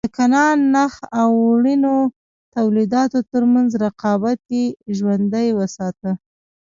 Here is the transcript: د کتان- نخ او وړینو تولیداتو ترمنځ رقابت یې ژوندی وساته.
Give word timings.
د 0.05 0.07
کتان- 0.17 0.65
نخ 0.75 0.93
او 1.21 1.29
وړینو 1.51 1.95
تولیداتو 2.55 3.19
ترمنځ 3.31 3.69
رقابت 3.85 4.39
یې 4.55 4.65
ژوندی 4.97 5.47
وساته. 5.59 6.11